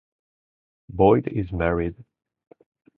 Boyd 0.89 1.27
is 1.27 1.51
married. 1.51 2.03